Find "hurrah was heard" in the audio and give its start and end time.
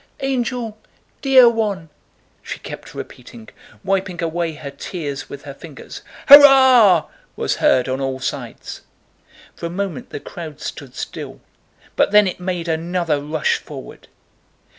6.27-7.87